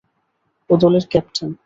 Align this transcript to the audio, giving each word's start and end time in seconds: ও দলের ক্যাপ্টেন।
ও 0.69 0.73
দলের 0.77 1.05
ক্যাপ্টেন। 1.09 1.51